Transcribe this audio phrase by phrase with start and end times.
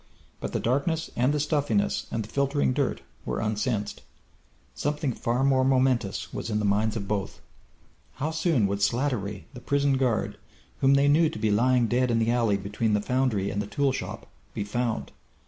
[0.39, 4.01] But the darkness and the stuffiness and the filtering dirt were unsensed.
[4.73, 7.39] Something far more momentous was in the minds of both.
[8.15, 10.39] How soon would Slattery, the prison guard,
[10.79, 13.67] whom they knew to be lying dead in the alley between the foundry and the
[13.67, 14.25] tool shop,
[14.55, 15.11] be found?